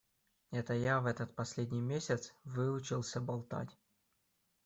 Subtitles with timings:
[0.49, 3.77] Это я в этот последний месяц выучился болтать.